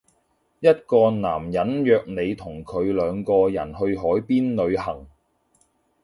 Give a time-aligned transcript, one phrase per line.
[0.61, 5.05] 一個男人約你同佢兩個人去海邊旅行